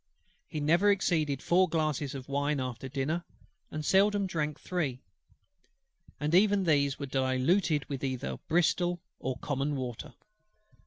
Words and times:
He 0.47 0.59
never 0.59 0.89
exceeded 0.89 1.43
four 1.43 1.69
glasses 1.69 2.15
of 2.15 2.27
wine 2.27 2.59
after 2.59 2.89
dinner, 2.89 3.23
and 3.69 3.85
seldom 3.85 4.25
drank 4.25 4.59
three; 4.59 4.99
and 6.19 6.33
even 6.33 6.63
these 6.63 6.97
were 6.97 7.05
diluted 7.05 7.85
with 7.87 8.03
either 8.03 8.37
Bristol 8.49 8.99
or 9.19 9.37
common 9.37 9.75
water. 9.75 10.15